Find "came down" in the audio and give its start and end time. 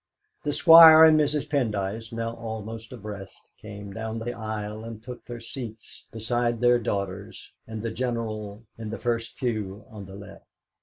3.59-4.17